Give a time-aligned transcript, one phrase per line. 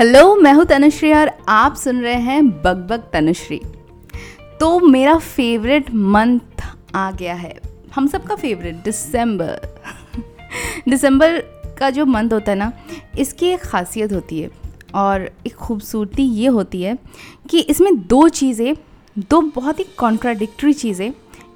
[0.00, 3.60] Hello मैं हूँ तनुश्री और आप सुन रहे हैं बग बग तनुश्री।
[4.60, 6.62] तो मेरा फेवरेट मंथ
[6.94, 7.52] आ गया है।
[7.94, 9.60] हम सबका फेवरेट दिसंबर
[10.88, 11.38] दिसंबर
[11.78, 12.72] का जो मंथ होता है ना,
[13.18, 14.50] इसकी एक खासियत होती है
[14.94, 16.96] और एक खूबसूरती ये होती है
[17.50, 18.74] कि इसमें दो चीज़ें,
[19.18, 21.12] दो बहुत ही कॉन्ट्राडिक्टरी चीज़ें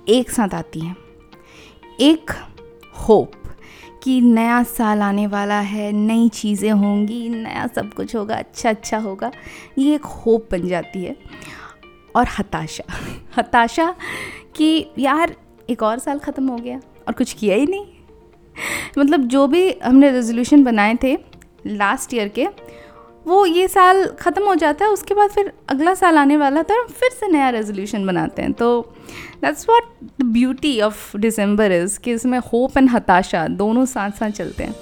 [0.09, 0.97] एक साथ आती हैं।
[2.01, 2.31] एक
[3.09, 3.33] होप
[4.05, 8.99] कि नया साल आने वाला है, नई चीज़ें होंगी, नया सब कुछ होगा अच्छा अच्छा
[8.99, 9.33] होगा,
[9.79, 11.17] ये एक होप बन जाती है।
[12.17, 12.85] और हताशा
[13.37, 13.95] हताशा
[14.57, 15.37] कि यार
[15.71, 17.87] एक और साल ख़त्म हो गया और कुछ किया ही नहीं।
[18.99, 21.19] मतलब जो भी हमने रेजोल्यूशन बनाए थे
[21.67, 22.47] लास्ट ईयर के
[23.27, 26.75] वो ये साल ख़त्म हो जाता है, उसके बाद फिर अगला साल आने वाला तो
[26.75, 28.81] हम फिर से नया रेजोल्यूशन बनाते हैं। तो
[29.43, 29.85] that's what
[30.21, 34.75] the beauty of December is कि इसमें होप एंड हताशा दोनों साथ साथ चलते हैं।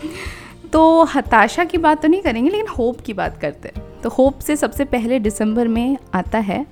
[0.72, 4.38] तो हताशा की बात तो नहीं करेंगे, लेकिन होप की बात करते हैं। तो होप
[4.38, 6.64] से सबसे पहले दिसंबर में आता है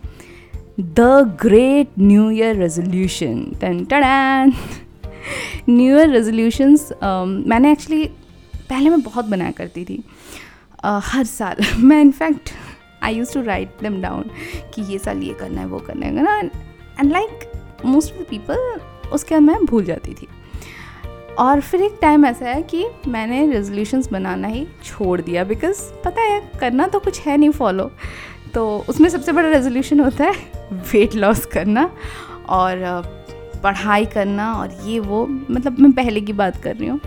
[0.81, 1.01] the
[1.41, 4.53] great new year resolution ton ton
[5.69, 8.05] new year resolutions मैंने एक्चुअली
[8.71, 10.03] पहले मैं बहुत बनाया करती थी।
[10.85, 12.51] Uh, हर साल। मैं in fact
[13.03, 14.31] I use to write them down
[14.75, 17.51] कि ये साल ये करना है वो करना है ना and like
[17.85, 18.81] most of the people
[19.13, 20.27] उसके बाद मैं भूल जाती थी।
[21.39, 26.23] और फिर एक टाइम ऐसा है कि मैंने रेजोल्यूशंस बनाना ही छोड़ दिया बिकॉज़ पता
[26.23, 27.91] है करना तो कुछ है नहीं फॉलो
[28.55, 30.33] तो उसमें सबसे बड़ा रेजोल्यूशन होता है
[30.93, 31.91] वेट लॉस करना
[32.49, 33.03] और
[33.63, 37.01] पढ़ाई करना और ये वो। मतलब मैं पहले की बात कर रही हूँ।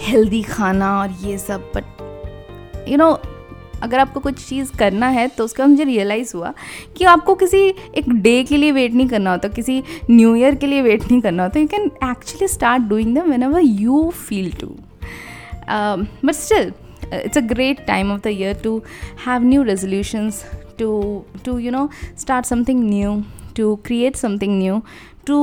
[0.00, 3.10] हेल्दी खाना और ये सब बट यू नो
[3.82, 6.52] अगर आपको कुछ चीज़ करना है तो उसका मुझे रियलाइज़ हुआ
[6.96, 7.62] कि आपको किसी
[7.96, 11.20] एक डे के लिए वेट नहीं करना होता, किसी न्यू ईयर के लिए वेट नहीं
[11.20, 14.68] करना होता। You can actually start doing them whenever you feel to
[15.68, 16.72] but still
[17.14, 18.76] it's a great time of the year to
[19.26, 20.44] have new resolutions
[20.78, 20.90] to
[21.44, 21.88] to you know
[22.20, 23.20] start something new
[23.56, 24.82] to create something new
[25.26, 25.38] to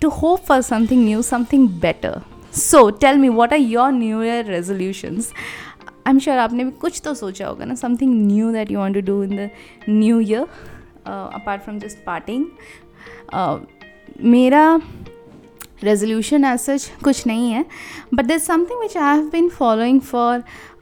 [0.00, 2.20] to hope for something new something better
[2.54, 5.32] so tell me what are your new year resolutions?
[6.06, 8.94] I am sure आपने भी कुछ तो सोचा होगा ना something new that you want
[8.96, 9.48] to do in the
[9.88, 10.42] new year
[11.06, 12.44] apart from just parting
[14.24, 14.80] मेरा
[15.84, 17.64] resolution as such कुछ नहीं है
[18.14, 20.40] but there something which I have been following for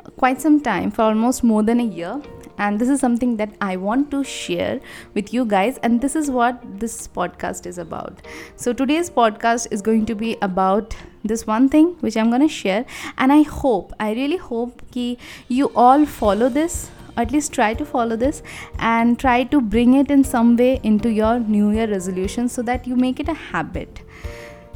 [0.08, 2.14] quite some time for almost more than a year.
[2.58, 4.80] And this is something that I want to share
[5.14, 8.22] with you guys and this is what this podcast is about.
[8.56, 12.48] So today's podcast is going to be about this one thing which I'm going to
[12.48, 12.84] share
[13.18, 15.18] and I hope I really hope ki
[15.48, 18.42] you all follow this at least try to follow this
[18.78, 22.86] and try to bring it in some way into your new year resolution so that
[22.86, 24.00] you make it a habit.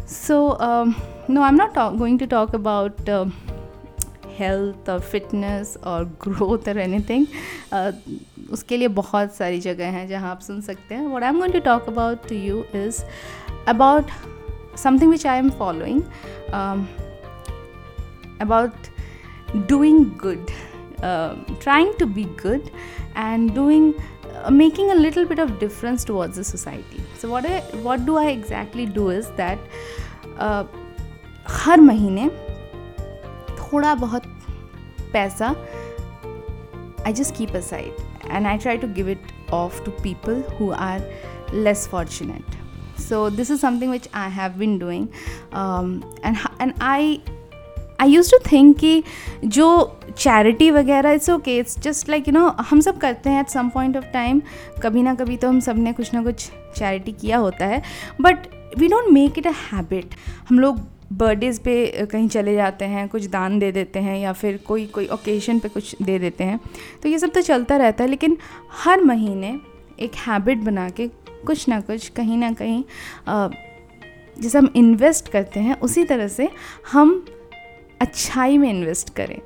[0.05, 0.95] So um,
[1.29, 3.27] no I'm not going to talk about uh,
[4.39, 7.27] health और fitness और growth और anything
[8.53, 11.53] उसके लिए बहुत सारी जगह हैं जहाँ आप सुन सकते हैं। What I am going
[11.53, 13.03] to talk about to you is
[13.69, 14.11] about
[14.79, 16.03] something which I am following
[18.41, 18.73] about
[19.69, 20.47] doing good
[21.01, 22.69] trying to be good
[23.17, 23.93] and doing
[24.53, 28.33] making a little bit of difference towards the society so what I what do I
[28.33, 29.59] exactly do is that
[31.49, 32.31] हर महीने
[33.73, 34.27] थोड़ा बहुत
[35.13, 35.55] पैसा
[37.07, 41.11] I just keep aside and I try to give it off to people who are
[41.55, 42.55] less fortunate
[43.31, 45.03] this is something which i have been doing
[45.55, 45.91] um,
[46.23, 47.19] and and i
[48.01, 49.03] I use to think कि
[49.45, 49.67] जो
[50.19, 53.69] charity वगैरह it's okay it's just like you know हम सब करते हैं at some
[53.69, 54.41] point of time
[54.83, 57.83] कभी ना कभी तो हम सबने कुछ ना कुछ चैरिटी किया होता है
[58.21, 58.47] but
[58.79, 60.15] we don't make it a habit
[60.49, 60.81] हम लोग
[61.13, 65.07] बर्थडेज़ पे कहीं चले जाते हैं कुछ दान दे देते हैं या फिर कोई कोई
[65.07, 66.61] ओकेशन पे कुछ दे देते हैं
[67.03, 68.39] तो ये सब तो चलता रहता है लेकिन
[68.85, 69.61] हर महीने
[70.01, 71.09] एक हैबिट बना के
[71.47, 72.85] कुछ ना कुछ कहीं ना कहीं
[74.43, 76.49] जैसे हम इन्वेस्ट करते हैं उसी तरह से
[76.93, 77.27] हम
[78.01, 79.41] अच्छाई में इन्वेस्ट करें।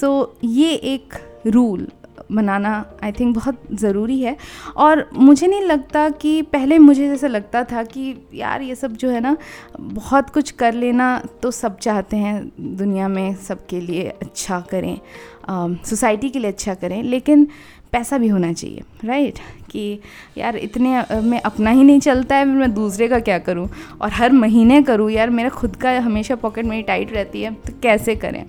[0.00, 1.14] सो so, ये एक
[1.46, 1.88] रूल
[2.32, 4.36] बनाना आई थिंक बहुत ज़रूरी है।
[4.76, 9.10] और मुझे नहीं लगता कि, पहले मुझे जैसे लगता था कि, यार, ये सब जो
[9.10, 9.36] है ना,
[9.80, 14.98] बहुत कुछ कर लेना तो सब चाहते हैं, दुनिया में सबके लिए अच्छा करें
[15.84, 17.46] सोसाइटी के लिए अच्छा करें, लेकिन
[17.92, 19.38] पैसा भी होना चाहिए राइट
[19.70, 19.98] कि,
[20.38, 23.68] यार, इतने में अपना ही नहीं चलता है, मैं दूसरे का क्या करूँ?
[24.00, 25.10] और हर महीने करूँ?
[25.10, 28.44] यार, मेरा खुद का हमेशा पॉकेट मेरी टाइट रहती है तो कैसे करें?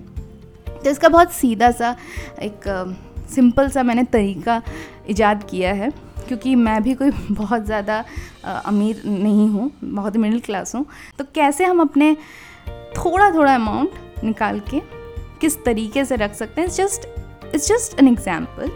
[0.66, 1.96] तो इसका बहुत सीधा सा
[2.42, 2.68] एक
[3.26, 4.60] सिंपल सा मैंने तरीका
[5.10, 5.90] ईजाद किया है,
[6.28, 8.04] क्योंकि मैं भी कोई बहुत ज़्यादा
[8.44, 10.84] अमीर नहीं हूँ, बहुत मिडिल क्लास हूँ।
[11.18, 12.14] तो कैसे हम अपने
[12.96, 14.80] थोड़ा थोड़ा अमाउंट निकाल के
[15.40, 16.68] किस तरीके से रख सकते हैं?
[16.68, 17.06] Just
[17.54, 18.70] it's just an example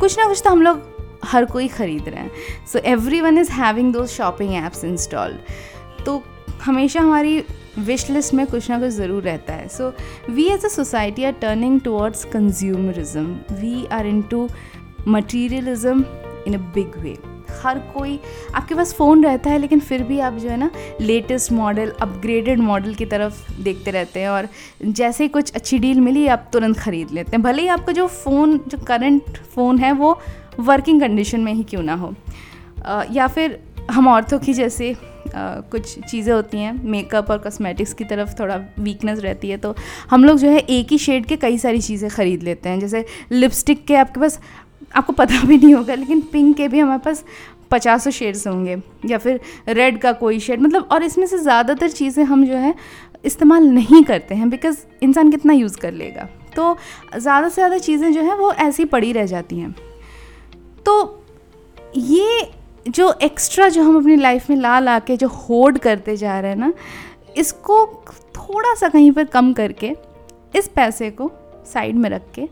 [0.00, 0.82] कुछ ना कुछ तो हम लोग
[1.24, 6.22] हर कोई ख़रीद रहे हैं। So every one is having दो शॉपिंग ऐप्स इंस्टॉल्ड तो
[6.62, 7.42] हमेशा हमारी
[7.78, 9.92] विश लिस्ट में कुछ ना कुछ ज़रूर रहता है। So
[10.30, 14.48] we as a society are turning towards consumerism we are into
[15.08, 16.04] materialism
[16.46, 17.16] in a big way
[17.62, 18.18] हर कोई,
[18.54, 20.70] आपके पास फ़ोन रहता है, लेकिन फिर भी आप जो है ना
[21.00, 24.48] लेटेस्ट मॉडल अपग्रेडेड मॉडल की तरफ़ देखते रहते हैं और
[24.84, 28.06] जैसे ही कुछ अच्छी डील मिली, आप तुरंत ख़रीद लेते हैं। भले ही आपका जो
[28.06, 30.18] फ़ोन जो करंट फ़ोन है, वो
[30.60, 32.14] वर्किंग कंडीशन में ही क्यों ना हो।
[33.12, 33.58] या फिर
[33.90, 34.94] हम औरतों की जैसे
[35.28, 39.74] Uh, कुछ चीज़ें होती हैं मेकअप और कॉस्मेटिक्स की तरफ़ थोड़ा वीकनेस रहती है तो
[40.10, 43.04] हम लोग जो है एक ही शेड के कई सारी चीज़ें ख़रीद लेते हैं। जैसे
[43.32, 44.40] लिपस्टिक के आपके पास
[44.96, 47.24] आपको पता भी नहीं होगा लेकिन पिंक के भी हमारे पास
[47.70, 48.76] पचासों शेड्स होंगे
[49.06, 52.74] या फिर रेड का कोई शेड मतलब और इसमें से ज़्यादातर चीज़ें हम जो है
[53.24, 56.76] इस्तेमाल नहीं करते हैं बिकॉज़ इंसान कितना यूज़ कर लेगा। तो
[57.16, 59.74] ज़्यादा से ज़्यादा चीज़ें जो हैं वो ऐसी पड़ी रह जाती हैं।
[60.86, 61.24] तो
[61.96, 62.50] ये
[62.88, 66.50] जो एक्स्ट्रा जो हम अपनी लाइफ में ला ला के जो होर्ड करते जा रहे
[66.50, 66.72] हैं ना,
[67.36, 67.84] इसको
[68.36, 69.94] थोड़ा सा कहीं पर कम करके,
[70.56, 71.30] इस पैसे को
[71.72, 72.48] साइड में रख के,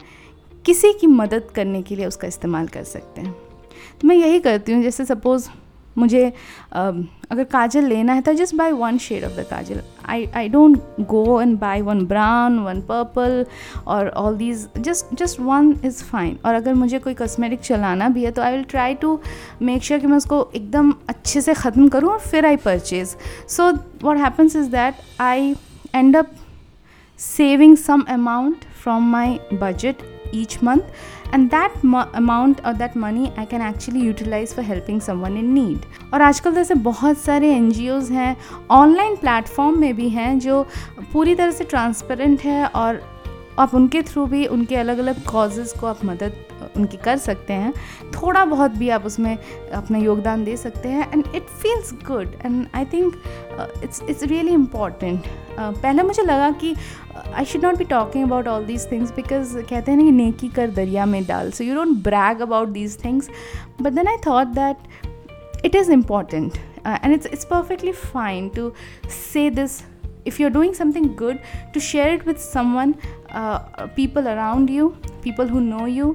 [0.64, 3.32] किसी की मदद करने के लिए उसका इस्तेमाल कर सकते हैं।
[4.00, 5.48] तो मैं यही करती हूँ, जैसे सपोज़
[5.98, 6.32] मुझे
[6.72, 9.81] अगर काजल लेना है तो just buy one shade of the kajal.
[10.06, 13.46] I I don't go and buy one brown one purple
[13.87, 18.25] और all these just just one is fine और अगर मुझे कोई कॉस्मेटिक चलाना भी
[18.25, 19.20] है तो I will try to
[19.62, 23.16] make sure कि मैं उसको एकदम अच्छे से ख़त्म करूँ और फिर I purchase
[23.48, 23.70] so
[24.02, 25.54] what happens is that I
[25.94, 26.31] end up
[27.19, 29.96] saving some amount from my budget
[30.34, 30.82] each month
[31.32, 35.52] and that mo- amount or that money I can actually utilize for helping someone in
[35.55, 35.84] need.
[36.14, 37.73] और आजकल जैसे बहुत सारे N
[38.12, 38.37] हैं
[38.70, 40.67] online platform में भी हैं, जो
[41.12, 43.02] पूरी तरह से ट्रांसपेरेंट है और
[43.58, 46.32] आप उनके थ्रू भी उनके अलग अलग कॉजेज़ को आप मदद,
[46.76, 47.72] उनकी कर सकते हैं
[48.14, 49.37] थोड़ा बहुत भी आप उसमें
[49.75, 53.17] अपना योगदान दे सकते हैं and it feels good and I think
[53.84, 55.25] it's it's really important
[55.58, 56.75] पहले मुझे लगा कि
[57.34, 60.49] I should not be talking about all these things because कहते हैं ना कि नेकी
[60.49, 63.31] कर दरिया में डाल। So you don't brag about these things
[63.82, 66.56] but then I thought that it is important
[66.87, 68.73] and it's it's perfectly fine to
[69.32, 69.82] say this
[70.28, 71.37] if you're doing something good
[71.75, 72.93] to share it with someone
[73.40, 73.58] uh,
[73.99, 74.87] people around you
[75.26, 76.08] people who know you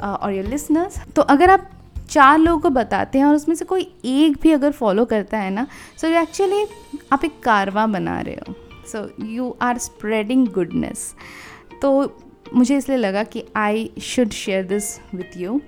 [0.00, 0.96] uh, or your listeners.
[1.16, 1.68] तो अगर आप
[2.10, 5.50] चार लोगों को बताते हैं और उसमें से कोई एक भी अगर फॉलो करता है
[5.50, 5.66] ना
[6.00, 6.64] सो यू एक्चुअली
[7.12, 8.54] आप एक कारवा बना रहे हो।
[8.92, 11.14] So you are spreading goodness
[11.82, 11.90] तो
[12.54, 15.60] मुझे इसलिए लगा कि I should share this with you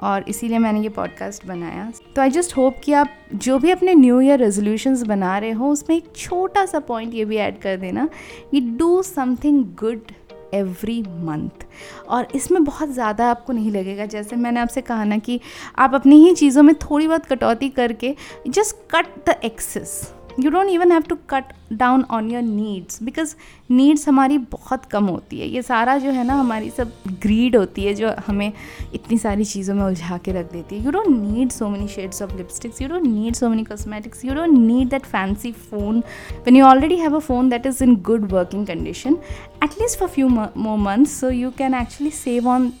[0.00, 3.94] और इसीलिए मैंने ये पॉडकास्ट बनाया। तो आई जस्ट होप कि आप जो भी अपने
[3.94, 7.76] न्यू ईयर रेजोल्यूशंस बना रहे हो, उसमें एक छोटा सा पॉइंट ये भी ऐड कर
[7.76, 8.08] देना
[8.50, 10.12] कि do something good
[10.54, 11.64] every month
[12.08, 15.40] और इसमें बहुत ज़्यादा आपको नहीं लगेगा, जैसे मैंने आपसे कहा ना कि
[15.78, 18.14] आप अपनी ही चीज़ों में थोड़ी बहुत कटौती करके
[18.48, 23.34] just cut the excess you don't even have to cut down on your needs because
[23.70, 27.84] needs हमारी बहुत कम होती है। ये सारा जो है ना, हमारी सब ग्रीड होती
[27.84, 28.52] है जो हमें
[28.94, 32.22] इतनी सारी चीज़ों में उलझा के रख देती है। You don't need so many shades
[32.22, 35.98] of lipsticks you don't need so many cosmetics you don't need that fancy phone
[36.46, 39.18] when you already have a phone that is in good working condition
[39.64, 42.72] at least for few more so you can actually save on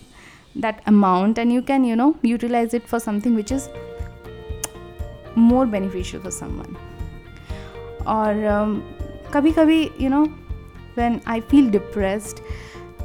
[0.58, 3.68] that amount and you can you know utilize it for something which is
[5.38, 6.76] more beneficial for someone
[8.06, 8.80] और um,
[9.32, 10.24] कभी कभी you know
[10.94, 12.42] when I feel depressed,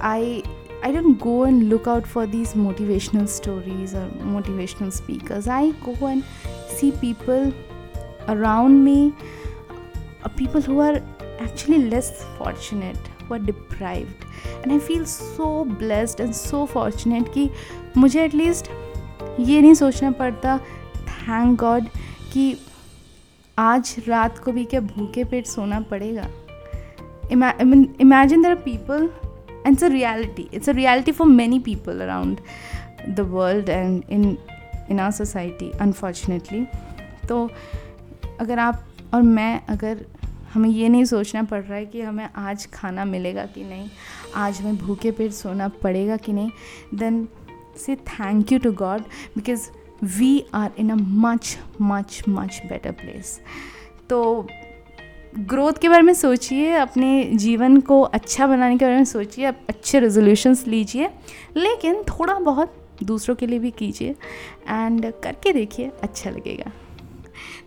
[0.02, 0.44] I
[0.84, 5.48] I don't go and look out for these motivational stories or motivational speakers.
[5.48, 6.24] I go and
[6.68, 7.54] see people
[8.28, 9.14] around me,
[10.24, 11.02] uh, people who are
[11.40, 14.26] actually less fortunate, who are deprived.
[14.62, 17.50] And I feel so blessed and so fortunate कि
[17.98, 18.70] मुझे at least
[19.40, 20.58] ये नहीं सोचना पड़ता
[21.08, 21.88] thank God
[22.34, 22.56] कि
[23.60, 26.28] आज रात को भी क्या भूखे पेट सोना पड़ेगा?
[28.02, 29.10] Imagine there are people
[29.52, 32.40] and it's a reality it's a reality for many people around
[33.10, 34.38] the world and in
[34.90, 36.68] in our society unfortunately
[37.30, 37.52] तो
[38.40, 38.84] अगर आप
[39.14, 40.06] और मैं अगर
[40.54, 43.90] हमें ये नहीं सोचना पड़ रहा है कि हमें आज खाना मिलेगा कि नहीं,
[44.36, 46.52] आज हमें भूखे पेट सोना पड़ेगा कि नहीं
[46.94, 47.28] then
[47.78, 49.02] say thank you to God
[49.36, 49.70] because
[50.04, 53.40] we are in a much much much better place
[54.10, 54.48] तो
[55.40, 59.60] ग्रोथ के बारे में सोचिए, अपने जीवन को अच्छा बनाने के बारे में सोचिए, आप
[59.70, 61.10] अच्छे रेजोल्यूशंस लीजिए,
[61.58, 62.74] लेकिन थोड़ा बहुत
[63.04, 64.16] दूसरों के लिए भी कीजिए
[64.68, 66.72] एंड करके देखिए अच्छा लगेगा।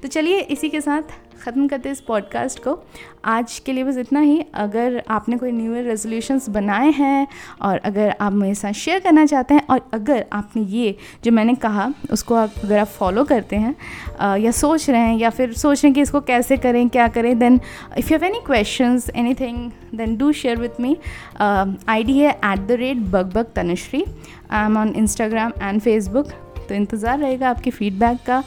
[0.02, 2.78] तो चलिए, इसी के साथ ख़त्म करते हैं इस पॉडकास्ट को।
[3.24, 7.26] आज के लिए बस इतना ही। अगर आपने कोई न्यू ईयर रेजोल्यूशंस बनाए हैं
[7.62, 10.94] और अगर आप मेरे साथ शेयर करना चाहते हैं और अगर आपने ये
[11.24, 15.30] जो मैंने कहा, उसको आप अगर आप फॉलो करते हैं या सोच रहे हैं या
[15.30, 17.60] फिर सोच रहे हैं कि इसको कैसे करें, क्या करें then
[17.98, 20.96] if you have any question any thing then do share with me
[22.04, 24.04] ID है at the rate bug bug Tanushree
[24.50, 26.30] I am on Instagram and Facebook
[26.68, 28.42] तो इंतज़ार रहेगा आपके फीडबैक का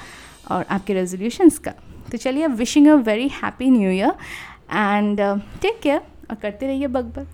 [0.52, 1.72] और आपके रेजोल्यूशंस का।
[2.14, 4.12] तो चलिए wishing a very happy new year
[4.72, 5.22] and
[5.62, 7.28] take care और करते रहिए बग बग।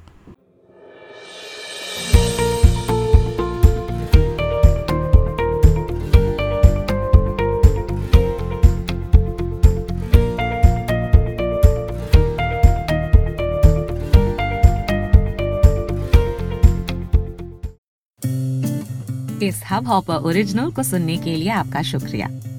[19.44, 22.28] इस हब हॉपर ओरिजिनल को सुनने के लिए आपका शुक्रिया।